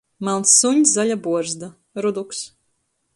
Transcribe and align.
Malns 0.27 0.53
suņs, 0.61 0.93
zaļa 0.95 1.17
buorzda. 1.27 1.71
Ruduks. 2.07 2.43